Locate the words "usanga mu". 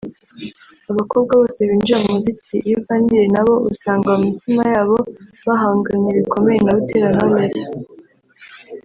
3.71-4.21